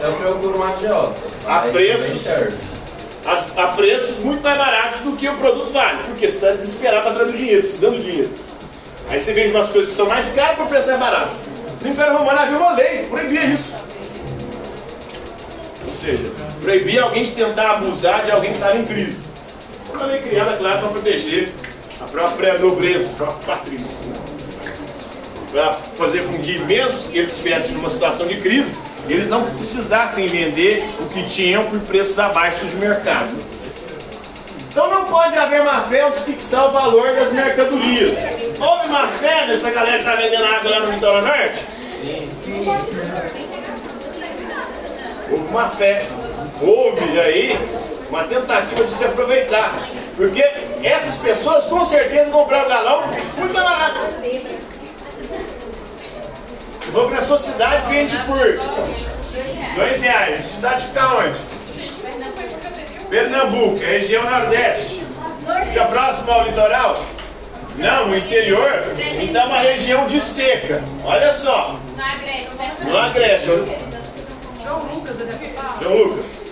Eu 0.00 0.12
procuro 0.14 0.56
uma 0.56 0.70
agiota. 0.70 1.14
A 1.46 1.60
preços. 1.60 2.26
As- 3.24 3.58
a 3.58 3.66
preços 3.68 4.18
muito 4.20 4.42
mais 4.42 4.56
baratos 4.56 5.00
do 5.00 5.16
que 5.16 5.28
o 5.28 5.34
produto 5.36 5.72
vale, 5.72 6.04
porque 6.04 6.28
você 6.28 6.34
está 6.36 6.50
desesperado 6.52 7.08
atrás 7.08 7.30
do 7.30 7.36
dinheiro, 7.36 7.62
precisando 7.62 7.96
do 7.96 8.02
dinheiro. 8.02 8.30
Aí 9.08 9.20
você 9.20 9.32
vende 9.32 9.54
umas 9.54 9.68
coisas 9.68 9.90
que 9.90 9.96
são 9.96 10.06
mais 10.08 10.32
caras 10.32 10.56
por 10.56 10.66
preço 10.68 10.86
mais 10.86 10.98
barato. 11.00 11.32
No 11.82 11.90
Império 11.90 12.16
Romano 12.16 12.38
havia 12.40 12.56
uma 12.56 12.72
lei 12.72 13.06
proibia 13.10 13.44
isso. 13.46 13.76
Ou 15.86 15.94
seja, 15.94 16.30
proibia 16.62 17.02
alguém 17.02 17.24
de 17.24 17.32
tentar 17.32 17.72
abusar 17.72 18.24
de 18.24 18.30
alguém 18.30 18.50
que 18.50 18.56
estava 18.58 18.76
em 18.76 18.84
crise. 18.84 19.25
Uma 19.92 20.06
lei 20.06 20.20
criada, 20.20 20.56
claro, 20.56 20.80
para 20.80 20.88
proteger 20.88 21.52
a 22.00 22.04
própria 22.04 22.58
nobreza, 22.58 23.06
os 23.06 23.14
próprios 23.14 23.46
patrícios. 23.46 24.00
né? 24.00 24.16
Para 25.52 25.74
fazer 25.96 26.24
com 26.26 26.38
que, 26.40 26.58
mesmo 26.60 27.08
que 27.10 27.18
eles 27.18 27.30
estivessem 27.30 27.74
numa 27.74 27.88
situação 27.88 28.26
de 28.26 28.36
crise, 28.40 28.76
eles 29.08 29.28
não 29.28 29.44
precisassem 29.56 30.26
vender 30.26 30.84
o 31.00 31.06
que 31.08 31.22
tinham 31.28 31.64
por 31.66 31.78
preços 31.80 32.18
abaixo 32.18 32.66
de 32.66 32.76
mercado. 32.76 33.30
Então 34.68 34.90
não 34.90 35.06
pode 35.06 35.38
haver 35.38 35.64
má 35.64 35.82
fé 35.82 36.10
se 36.12 36.32
fixar 36.32 36.68
o 36.68 36.72
valor 36.72 37.14
das 37.14 37.32
mercadorias. 37.32 38.18
Houve 38.60 38.88
má 38.88 39.08
fé 39.08 39.46
nessa 39.46 39.70
galera 39.70 40.02
que 40.02 40.04
está 40.10 40.16
vendendo 40.16 40.44
água 40.44 40.70
lá 40.70 40.80
no 40.80 40.92
Litoral 40.92 41.22
Norte? 41.22 41.64
Houve 45.30 45.48
uma 45.48 45.68
fé. 45.70 46.06
Houve 46.60 47.20
aí 47.20 47.58
uma 48.08 48.24
tentativa 48.24 48.84
de 48.84 48.90
se 48.90 49.04
aproveitar. 49.04 49.72
Porque 50.16 50.42
essas 50.82 51.16
pessoas 51.16 51.64
com 51.64 51.84
certeza 51.84 52.30
compraram 52.30 52.66
o 52.66 52.68
galão 52.68 53.06
muito 53.06 53.54
mais 53.54 53.68
barato. 53.68 54.00
Vou 56.92 57.08
para 57.08 57.18
a 57.18 57.22
sua 57.22 57.36
cidade 57.36 57.86
vende 57.92 58.16
por 58.18 59.76
dois 59.76 60.00
reais. 60.00 60.40
Cidade 60.44 60.86
fica 60.86 61.06
onde? 61.14 61.38
Pernambuco 63.10 63.82
é 63.82 63.98
região 63.98 64.28
Nordeste. 64.28 65.04
Fica 65.68 65.84
próximo 65.86 66.30
ao 66.32 66.44
litoral? 66.44 66.96
Não, 67.76 68.08
no 68.08 68.16
interior. 68.16 68.84
Então 69.20 69.42
é 69.42 69.46
uma 69.46 69.58
região 69.58 70.06
de 70.06 70.20
seca. 70.20 70.82
Olha 71.04 71.30
só, 71.30 71.78
Na 71.96 72.14
Agreste, 72.14 72.50
no 72.84 72.96
Agreste. 72.96 73.46
João 74.62 74.78
Lucas 74.94 75.20
é 75.20 75.24
dessa 75.24 75.46
sala? 75.54 75.76
João 75.80 75.94
Lucas. 75.94 76.45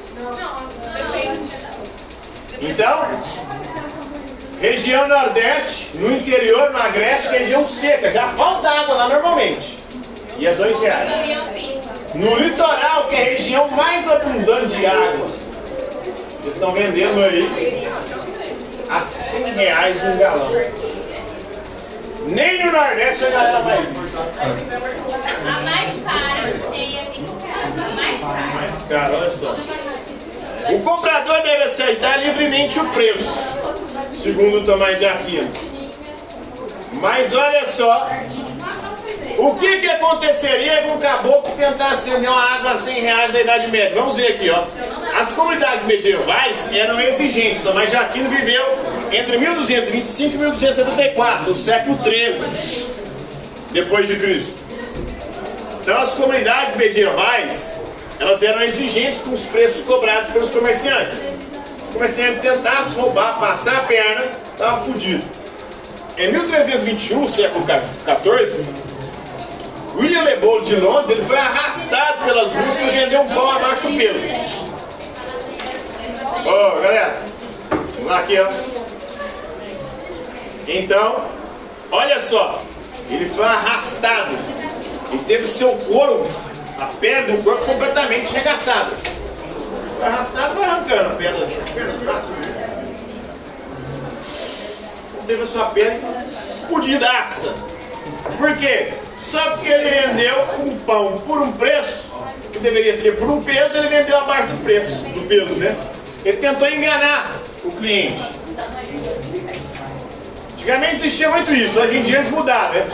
Então, 2.66 3.06
região 4.58 5.06
Nordeste, 5.06 5.90
no 5.94 6.10
interior, 6.10 6.70
no 6.70 6.78
Agreste, 6.78 7.36
região 7.36 7.66
seca. 7.66 8.10
Já 8.10 8.28
falta 8.28 8.70
água 8.70 8.94
lá 8.94 9.08
normalmente. 9.08 9.78
E 10.38 10.46
é 10.46 10.54
dois 10.54 10.80
reais. 10.80 11.12
No 12.14 12.36
litoral, 12.36 13.08
que 13.08 13.16
é 13.16 13.20
a 13.20 13.24
região 13.24 13.68
mais 13.68 14.10
abundante 14.10 14.76
de 14.76 14.86
água, 14.86 15.28
eles 16.42 16.54
estão 16.54 16.72
vendendo 16.72 17.22
aí 17.22 17.88
a 18.88 19.00
100 19.00 19.54
reais 19.54 20.02
um 20.04 20.16
galão. 20.16 20.50
Nem 22.26 22.64
no 22.64 22.72
Nordeste 22.72 23.26
a 23.26 23.30
galera 23.30 23.60
faz 23.60 23.90
isso. 23.90 24.18
A 25.46 25.60
mais 25.60 25.94
cara 26.02 26.52
seria 26.70 27.02
5 27.12 27.36
reais. 27.44 28.22
A 28.22 28.54
mais 28.54 28.82
cara. 28.88 29.16
Olha 29.18 29.30
só. 29.30 29.54
O 30.70 30.78
comprador 30.80 31.42
deve 31.42 31.64
aceitar 31.64 32.16
livremente 32.18 32.78
o 32.78 32.84
preço. 32.90 33.38
segundo 34.14 34.64
Tomás 34.64 34.98
de 34.98 35.06
Aquino. 35.06 35.50
Mas 36.94 37.34
olha 37.34 37.66
só, 37.66 38.08
o 39.38 39.54
que, 39.56 39.80
que 39.80 39.90
aconteceria 39.90 40.82
com 40.82 40.94
um 40.94 40.98
caboclo 40.98 41.50
que 41.50 41.58
tentasse 41.58 42.08
vender 42.08 42.28
uma 42.28 42.54
água 42.54 42.70
a 42.70 42.76
100 42.76 43.00
reais 43.00 43.32
na 43.32 43.40
Idade 43.40 43.70
Média? 43.70 43.94
Vamos 43.94 44.16
ver 44.16 44.28
aqui, 44.28 44.48
ó. 44.48 44.64
As 45.18 45.28
comunidades 45.28 45.84
medievais 45.84 46.72
eram 46.72 47.00
exigentes. 47.00 47.62
Tomás 47.62 47.90
de 47.90 47.96
Aquino 47.96 48.30
viveu 48.30 48.64
entre 49.12 49.36
1225 49.36 50.34
e 50.34 50.38
1274, 50.38 51.48
no 51.48 51.54
século 51.54 51.98
XIII, 52.02 52.94
depois 53.72 54.08
de 54.08 54.16
Cristo. 54.16 54.56
Então 55.82 56.00
as 56.00 56.10
comunidades 56.12 56.76
medievais, 56.76 57.82
elas 58.18 58.42
eram 58.42 58.62
exigentes 58.62 59.20
com 59.20 59.32
os 59.32 59.44
preços 59.46 59.84
cobrados 59.84 60.32
pelos 60.32 60.50
comerciantes. 60.50 61.18
Se 61.18 61.90
o 61.90 61.92
comerciante 61.92 62.40
tentasse 62.40 62.94
roubar, 62.94 63.38
passar 63.38 63.76
a 63.76 63.80
perna, 63.80 64.24
estava 64.52 64.84
fudido. 64.84 65.24
Em 66.16 66.30
1321, 66.30 67.26
século 67.26 67.66
XIV, 67.66 68.64
William 69.96 70.22
Lebold 70.22 70.66
de 70.66 70.76
Londres 70.76 71.10
ele 71.10 71.24
foi 71.24 71.38
arrastado 71.38 72.24
pelas 72.24 72.54
ruas 72.54 72.74
para 72.74 72.86
vender 72.86 73.18
um 73.18 73.28
pão 73.28 73.50
abaixo 73.50 73.88
do 73.88 73.96
peso. 73.96 74.74
Ó, 76.46 76.80
galera, 76.80 77.22
vamos 77.70 78.10
lá 78.10 78.18
aqui, 78.18 78.38
ó. 78.38 78.48
Então, 80.66 81.24
olha 81.90 82.20
só, 82.20 82.62
ele 83.08 83.28
foi 83.28 83.44
arrastado 83.44 84.36
e 85.12 85.18
teve 85.18 85.46
seu 85.46 85.70
couro, 85.70 86.24
a 86.78 86.86
pele 86.86 87.32
do 87.32 87.42
corpo 87.42 87.64
completamente 87.64 88.03
arregaçada. 88.34 88.90
Foi 89.96 90.06
arrastado, 90.06 90.54
foi 90.54 90.64
arrancando 90.64 91.10
a 91.10 91.14
pedra, 91.14 91.46
do 91.46 92.04
braço. 92.04 92.26
Teve 95.26 95.42
a 95.42 95.46
sua 95.46 95.66
pele 95.66 96.00
fudidaça. 96.68 97.54
Por 98.36 98.56
quê? 98.56 98.92
Só 99.18 99.52
porque 99.52 99.68
ele 99.68 99.88
vendeu 99.88 100.34
um 100.60 100.76
pão 100.80 101.22
por 101.26 101.40
um 101.40 101.52
preço, 101.52 102.14
que 102.52 102.58
deveria 102.58 102.96
ser 102.96 103.16
por 103.16 103.30
um 103.30 103.42
peso, 103.42 103.76
ele 103.78 103.88
vendeu 103.88 104.18
abaixo 104.18 104.48
do 104.48 104.62
preço, 104.62 105.02
do 105.04 105.26
peso, 105.26 105.54
né? 105.54 105.74
Ele 106.24 106.36
tentou 106.36 106.68
enganar 106.68 107.32
o 107.64 107.70
cliente. 107.72 108.22
Antigamente 110.52 110.94
existia 110.96 111.30
muito 111.30 111.54
isso, 111.54 111.78
hoje 111.78 111.96
em 111.96 112.02
dia 112.02 112.16
eles 112.16 112.30
mudaram, 112.30 112.74
né? 112.74 112.86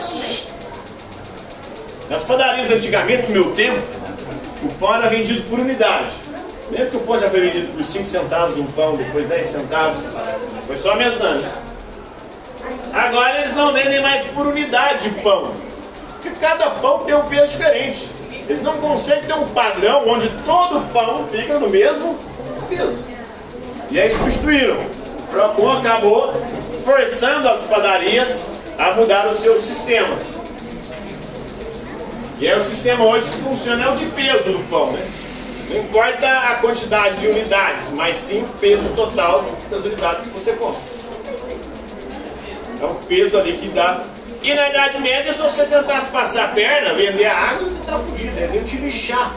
Nas 2.09 2.23
padarias 2.23 2.69
antigamente, 2.69 3.23
no 3.23 3.29
meu 3.31 3.51
tempo, 3.55 3.81
o 4.63 4.73
pão 4.79 4.95
era 4.95 5.09
vendido 5.09 5.43
por 5.49 5.59
unidade. 5.59 6.15
Lembra 6.69 6.87
que 6.87 6.97
o 6.97 7.01
pão 7.01 7.17
já 7.17 7.29
foi 7.29 7.41
vendido 7.41 7.73
por 7.73 7.83
5 7.83 8.05
centavos 8.05 8.57
um 8.57 8.65
pão, 8.65 8.95
depois 8.95 9.27
10 9.27 9.45
centavos? 9.45 10.03
Foi 10.65 10.77
só 10.77 10.91
aumentando. 10.91 11.45
Agora 12.93 13.39
eles 13.39 13.55
não 13.55 13.73
vendem 13.73 14.01
mais 14.01 14.23
por 14.27 14.47
unidade 14.47 15.09
de 15.09 15.21
pão. 15.21 15.51
Porque 16.13 16.29
cada 16.39 16.69
pão 16.69 16.99
tem 16.99 17.15
um 17.15 17.25
peso 17.25 17.51
diferente. 17.51 18.09
Eles 18.47 18.61
não 18.61 18.77
conseguem 18.77 19.23
ter 19.23 19.33
um 19.33 19.47
padrão 19.49 20.07
onde 20.07 20.29
todo 20.45 20.81
pão 20.93 21.27
fica 21.31 21.59
no 21.59 21.69
mesmo 21.69 22.17
peso. 22.69 23.03
E 23.89 23.99
aí 23.99 24.09
substituíram. 24.09 24.77
O 24.77 25.31
Procon 25.31 25.79
acabou 25.79 26.33
forçando 26.85 27.47
as 27.47 27.63
padarias 27.63 28.47
a 28.77 28.91
mudar 28.91 29.27
o 29.27 29.35
seu 29.35 29.59
sistema. 29.59 30.15
E 32.41 32.47
aí 32.47 32.59
o 32.59 32.63
sistema 32.63 33.05
hoje 33.05 33.29
que 33.29 33.37
funciona 33.37 33.85
é 33.85 33.89
o 33.89 33.95
de 33.95 34.07
peso 34.07 34.51
do 34.51 34.67
pão, 34.67 34.91
né? 34.91 35.07
Não 35.69 35.77
importa 35.79 36.27
a 36.27 36.55
quantidade 36.55 37.17
de 37.17 37.27
unidades, 37.27 37.91
mas 37.91 38.17
sim 38.17 38.41
o 38.41 38.47
peso 38.59 38.89
total 38.95 39.45
das 39.69 39.85
unidades 39.85 40.23
que 40.23 40.29
você 40.29 40.53
compra. 40.53 40.81
É 42.81 42.85
o 42.85 42.95
peso 43.07 43.37
ali 43.37 43.53
que 43.53 43.67
dá. 43.67 44.05
E 44.41 44.51
na 44.55 44.69
Idade 44.69 44.99
Média, 44.99 45.31
se 45.31 45.39
você 45.39 45.65
tentasse 45.65 46.09
passar 46.09 46.45
a 46.45 46.47
perna, 46.47 46.95
vender 46.95 47.27
a 47.27 47.37
água, 47.37 47.69
você 47.69 47.79
tá 47.85 47.99
fudido. 47.99 48.35
Eles 48.35 48.55
iam 48.55 48.63
te 48.63 48.77
lixar. 48.77 49.31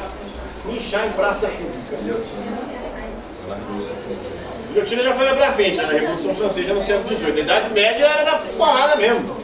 Lixar 0.66 1.06
em 1.06 1.12
praça 1.12 1.48
pública. 1.48 1.98
Guilhotina 4.72 5.02
já 5.02 5.12
foi 5.12 5.26
pra 5.26 5.52
frente, 5.52 5.76
né? 5.76 5.82
na 5.82 5.92
Revolução 5.92 6.34
Francesa 6.34 6.72
no 6.72 6.82
século 6.82 7.14
XVIII. 7.14 7.36
A 7.36 7.40
Idade 7.40 7.74
Média 7.74 8.06
era 8.06 8.24
na 8.24 8.38
porrada 8.56 8.96
mesmo. 8.96 9.36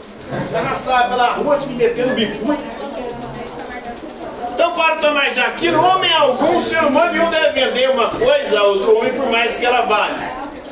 Arrastava 0.55 1.11
pela 1.11 1.33
rua, 1.33 1.59
te 1.59 1.69
metendo 1.69 2.15
bico. 2.15 2.80
Tomás 5.01 5.35
de 5.35 5.41
Aquino, 5.41 5.83
homem 5.83 6.13
algum, 6.13 6.61
ser 6.61 6.85
humano 6.85 7.13
nenhum 7.13 7.31
deve 7.31 7.61
vender 7.61 7.91
uma 7.91 8.11
coisa 8.11 8.61
a 8.61 8.63
outro 8.65 8.99
homem 8.99 9.13
por 9.13 9.31
mais 9.31 9.57
que 9.57 9.65
ela 9.65 9.83
vale. 9.83 10.15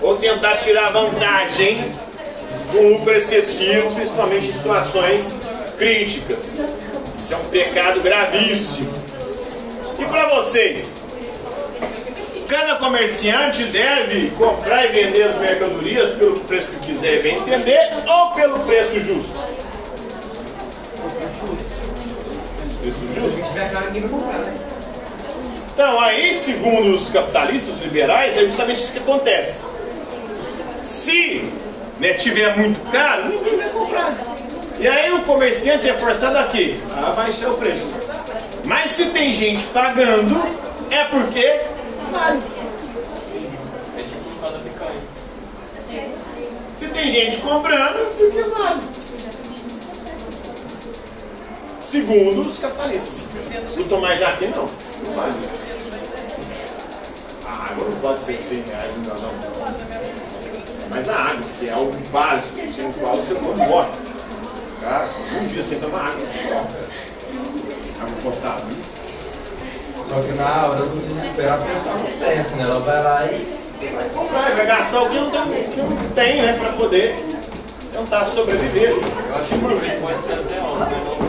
Ou 0.00 0.16
tentar 0.16 0.56
tirar 0.56 0.92
vantagem 0.92 1.92
com 2.70 2.88
lucro 2.88 3.12
excessivo, 3.12 3.94
principalmente 3.94 4.48
em 4.48 4.52
situações 4.52 5.34
críticas. 5.76 6.60
Isso 7.18 7.34
é 7.34 7.36
um 7.36 7.44
pecado 7.44 8.00
gravíssimo. 8.00 8.92
E 9.98 10.04
para 10.04 10.28
vocês? 10.28 11.02
Cada 12.48 12.76
comerciante 12.76 13.64
deve 13.64 14.30
comprar 14.30 14.86
e 14.86 14.88
vender 14.88 15.22
as 15.22 15.36
mercadorias 15.36 16.10
pelo 16.10 16.40
preço 16.40 16.70
que 16.70 16.86
quiser 16.86 17.22
bem 17.22 17.36
entender 17.36 17.78
ou 18.06 18.30
pelo 18.30 18.60
preço 18.60 19.00
justo? 19.00 19.38
Preço 22.88 23.06
Se 23.12 23.20
justo? 23.20 23.42
tiver 23.42 23.70
caro, 23.70 23.86
ninguém 23.86 24.02
vai 24.02 24.10
comprar, 24.10 24.38
né? 24.38 24.56
Então, 25.74 26.00
aí, 26.00 26.34
segundo 26.34 26.94
os 26.94 27.10
capitalistas 27.10 27.80
liberais, 27.82 28.36
é 28.36 28.40
justamente 28.40 28.78
isso 28.78 28.92
que 28.92 28.98
acontece. 28.98 29.68
Se 30.82 31.52
né, 32.00 32.14
tiver 32.14 32.56
muito 32.56 32.80
caro, 32.90 33.28
ninguém 33.28 33.58
vai 33.58 33.68
comprar. 33.68 34.16
E 34.78 34.88
aí 34.88 35.12
o 35.12 35.22
comerciante 35.22 35.88
é 35.88 35.94
forçado 35.94 36.38
a 36.38 36.44
quê? 36.44 36.80
A 36.96 37.10
baixar 37.10 37.50
o 37.50 37.54
preço. 37.54 37.94
Mas 38.64 38.92
se 38.92 39.06
tem 39.06 39.32
gente 39.32 39.64
pagando, 39.66 40.40
é 40.90 41.04
porque 41.04 41.60
vale. 42.10 42.42
É 43.96 44.02
tipo. 44.02 44.28
Se 46.72 46.86
tem 46.88 47.10
gente 47.10 47.36
comprando, 47.38 47.98
é 47.98 48.10
porque 48.16 48.42
vale. 48.42 48.80
Segundo 51.88 52.42
os 52.42 52.58
capitalistas. 52.58 53.26
O 53.78 53.84
Tomás 53.84 54.20
Jaqui 54.20 54.48
não. 54.48 54.66
Não 54.66 55.16
vale 55.16 55.38
isso. 55.46 55.62
A 57.46 57.72
água 57.72 57.88
não 57.88 57.98
pode 58.00 58.22
ser 58.22 58.36
100 58.36 58.62
reais, 58.64 58.92
não, 58.98 59.14
não. 59.14 59.30
Mas 60.90 61.08
a 61.08 61.16
água, 61.16 61.46
que 61.58 61.66
é 61.66 61.72
algo 61.72 61.96
básico, 62.12 62.70
sem 62.70 62.90
o 62.90 62.92
qual 62.92 63.16
você 63.16 63.32
não 63.32 63.56
morre. 63.56 63.88
Cara, 64.82 65.08
um 65.40 65.48
dia 65.48 65.62
sem 65.62 65.80
tomar 65.80 66.08
água, 66.08 66.26
você 66.26 66.38
morre. 66.42 66.66
Água 68.02 68.16
potável. 68.22 68.76
Só 70.06 70.20
que 70.20 70.32
na 70.32 70.66
hora 70.66 70.84
do 70.84 71.00
desespero 71.00 71.54
a 71.54 71.56
pessoa 71.56 71.94
não 71.94 72.26
pensa, 72.26 72.56
né? 72.56 72.62
Ela 72.64 72.80
vai 72.80 73.02
lá 73.02 73.24
e. 73.24 73.58
Vai 73.94 74.08
comprar, 74.10 74.54
vai 74.54 74.66
gastar 74.66 75.02
o 75.02 75.08
que 75.08 75.14
não 75.14 75.30
tem, 75.30 75.70
que 75.70 75.80
não 75.80 76.10
tem 76.14 76.42
né, 76.42 76.52
para 76.60 76.72
poder 76.72 77.24
tentar 77.92 78.26
sobreviver. 78.26 78.90
Eu 78.90 79.00
acho 79.00 79.48
que 79.48 79.64
o 79.64 80.00
pode 80.00 80.22
ser 80.22 80.32
até 80.34 80.58
alto, 80.58 81.27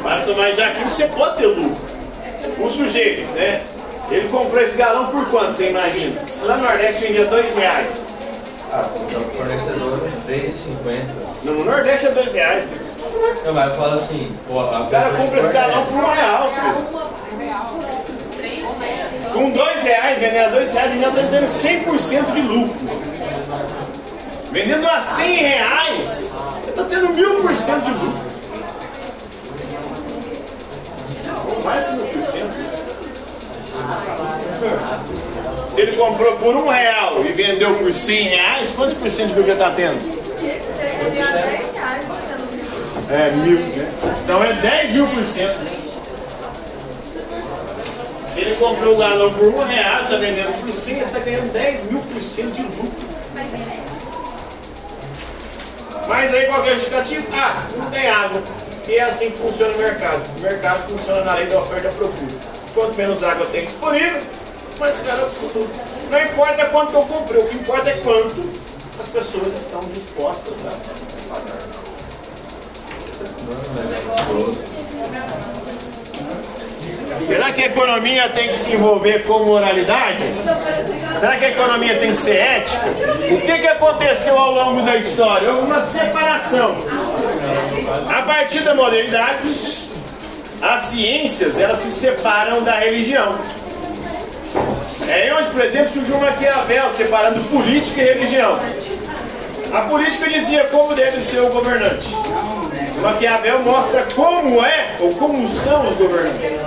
consigo. 0.00 0.02
Para 0.02 0.24
tomar 0.24 0.52
Jaquim, 0.52 0.84
você 0.84 1.06
pode 1.06 1.36
ter 1.38 1.46
lucro. 1.46 1.90
O 2.58 2.68
sujeito, 2.68 3.30
né? 3.32 3.62
Ele 4.10 4.28
comprou 4.28 4.60
esse 4.60 4.76
galão 4.76 5.06
por 5.06 5.24
quanto, 5.30 5.52
você 5.52 5.70
imagina? 5.70 6.26
Se 6.26 6.44
lá 6.46 6.56
no 6.56 6.64
Nordeste 6.64 7.04
vendia 7.04 7.26
dois 7.26 7.54
reais. 7.54 8.10
Ah, 8.72 8.88
porque 8.92 9.14
o 9.14 9.20
fornecedor 9.30 10.00
é 10.04 10.32
3,50. 10.32 11.04
No 11.44 11.64
Nordeste 11.64 12.06
é 12.06 12.10
dois 12.10 12.32
reais. 12.32 12.68
filho. 12.68 12.80
Não, 13.44 13.54
mas 13.54 13.70
eu 13.70 13.76
falo 13.76 13.94
assim, 13.94 14.36
pô, 14.46 14.60
a 14.60 14.82
O 14.82 14.90
cara 14.90 15.10
compra 15.10 15.40
esse 15.40 15.52
galão 15.52 15.86
por 15.86 15.94
um 15.94 16.10
real, 16.10 16.52
filho. 16.52 17.10
Com 19.32 19.50
dois 19.50 19.82
reais, 19.82 20.18
vendendo 20.18 20.46
a 20.46 20.48
dois 20.50 20.72
reais, 20.72 20.90
ele 20.90 21.00
já 21.00 21.08
está 21.08 21.22
dando 21.22 21.46
100% 21.46 22.32
de 22.32 22.40
lucro. 22.40 23.00
Vendendo 24.50 24.86
a 24.88 25.00
100 25.00 25.36
reais, 25.36 26.32
ele 26.62 26.70
está 26.70 26.84
tendo 26.84 27.10
mil 27.10 27.40
por 27.40 27.56
cento 27.56 27.84
de 27.84 27.90
lucro. 27.92 28.30
Ou 31.48 31.49
mais 31.62 31.86
de 31.86 31.92
mil 31.96 32.06
por 32.06 32.22
cento. 32.22 32.80
Se 35.68 35.80
ele 35.80 35.96
comprou 35.96 36.36
por 36.36 36.56
um 36.56 36.68
real 36.68 37.24
e 37.24 37.32
vendeu 37.32 37.74
por 37.76 37.92
100 37.92 38.28
reais, 38.28 38.72
quantos 38.74 38.94
por 38.94 39.08
cento 39.08 39.28
de 39.28 39.34
lucro 39.34 39.52
ele 39.52 39.60
está 39.60 39.70
tendo? 39.70 39.98
É, 43.10 43.30
mil, 43.32 43.58
né? 43.60 43.90
Então 44.24 44.44
é 44.44 44.52
10 44.52 44.92
mil 44.92 45.06
por 45.08 45.24
cento. 45.24 45.58
Se 48.32 48.40
ele 48.40 48.56
comprou 48.56 48.94
o 48.94 48.98
galão 48.98 49.32
por 49.34 49.48
um 49.48 49.64
real, 49.64 50.04
está 50.04 50.16
vendendo 50.16 50.60
por 50.60 50.72
100, 50.72 50.94
ele 50.94 51.04
está 51.04 51.18
ganhando 51.18 51.52
10 51.52 51.90
mil 51.90 52.00
por 52.00 52.22
cento 52.22 52.54
de 52.54 52.62
lucro. 52.62 53.08
Mas 56.08 56.34
aí 56.34 56.46
qual 56.46 56.62
que 56.62 56.68
é 56.68 56.72
a 56.72 56.74
justificativa? 56.74 57.24
Ah, 57.32 57.66
não 57.76 57.90
tem 57.90 58.08
água. 58.08 58.42
E 58.90 58.96
é 58.96 59.04
assim 59.04 59.30
que 59.30 59.38
funciona 59.38 59.72
o 59.72 59.78
mercado. 59.78 60.20
O 60.36 60.40
mercado 60.40 60.88
funciona 60.88 61.22
na 61.22 61.34
lei 61.34 61.46
da 61.46 61.60
oferta 61.60 61.86
e 61.86 61.92
procura. 61.92 62.32
Quanto 62.74 62.96
menos 62.96 63.22
água 63.22 63.46
tem 63.52 63.64
disponível, 63.64 64.20
mais 64.80 64.96
caro 64.96 65.22
é 65.22 65.26
o 65.26 65.30
produto. 65.30 65.70
Não 66.10 66.20
importa 66.20 66.64
quanto 66.66 66.94
eu 66.94 67.02
comprei, 67.02 67.40
o 67.40 67.46
que 67.46 67.54
importa 67.54 67.88
é 67.88 67.96
quanto 67.98 68.50
as 68.98 69.06
pessoas 69.06 69.54
estão 69.54 69.84
dispostas 69.94 70.54
a 70.66 70.72
pagar. 71.32 71.70
Será 77.16 77.52
que 77.52 77.62
a 77.62 77.66
economia 77.66 78.28
tem 78.30 78.48
que 78.48 78.56
se 78.56 78.74
envolver 78.74 79.24
com 79.24 79.44
moralidade? 79.44 80.18
Será 81.20 81.36
que 81.36 81.44
a 81.44 81.50
economia 81.50 81.96
tem 81.98 82.10
que 82.10 82.16
ser 82.16 82.36
ética? 82.36 82.86
O 82.88 83.40
que, 83.40 83.58
que 83.58 83.66
aconteceu 83.68 84.36
ao 84.36 84.52
longo 84.52 84.82
da 84.82 84.96
história? 84.96 85.52
Houve 85.52 85.66
uma 85.66 85.80
separação. 85.80 86.74
A 88.08 88.22
partir 88.22 88.60
da 88.60 88.74
modernidade, 88.74 89.48
as 90.62 90.82
ciências 90.82 91.58
elas 91.58 91.78
se 91.78 91.90
separam 91.90 92.62
da 92.62 92.74
religião. 92.74 93.38
É 95.08 95.34
onde, 95.34 95.48
por 95.50 95.60
exemplo, 95.62 95.92
surgiu 95.92 96.18
Maquiavel 96.18 96.90
separando 96.90 97.40
política 97.48 98.02
e 98.02 98.04
religião. 98.04 98.58
A 99.72 99.82
política 99.82 100.28
dizia 100.28 100.64
como 100.64 100.94
deve 100.94 101.20
ser 101.20 101.40
o 101.40 101.50
governante. 101.50 102.14
Maquiavel 103.00 103.60
mostra 103.60 104.06
como 104.14 104.64
é 104.64 104.96
ou 105.00 105.14
como 105.14 105.48
são 105.48 105.86
os 105.86 105.96
governantes. 105.96 106.60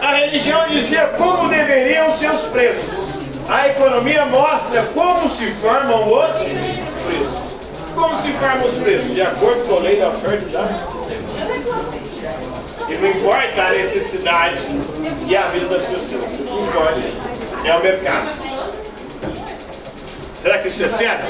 A 0.00 0.14
religião 0.14 0.68
dizia 0.68 1.06
como 1.18 1.48
deveriam 1.48 2.10
ser 2.12 2.30
os 2.30 2.42
preços. 2.42 3.20
A 3.48 3.68
economia 3.68 4.24
mostra 4.24 4.82
como 4.94 5.28
se 5.28 5.46
formam 5.54 6.08
os 6.08 6.95
como 7.96 8.16
se 8.16 8.32
forma 8.32 8.64
os 8.64 8.74
preços? 8.74 9.12
De 9.12 9.22
acordo 9.22 9.66
com 9.66 9.76
a 9.76 9.80
lei 9.80 9.98
da 9.98 10.10
oferta 10.10 10.44
e 10.44 10.52
da 10.52 10.96
e 12.88 12.94
não 12.98 13.08
importa 13.08 13.62
a 13.62 13.70
necessidade 13.72 14.62
e 15.26 15.36
a 15.36 15.48
vida 15.48 15.66
das 15.66 15.82
pessoas. 15.82 16.22
O 16.40 16.44
que 16.44 16.62
importa 16.62 17.00
é 17.64 17.74
o 17.74 17.82
mercado. 17.82 18.28
Será 20.38 20.58
que 20.58 20.68
isso 20.68 20.84
é 20.84 20.88
certo? 20.88 21.26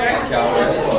É. 0.00 0.95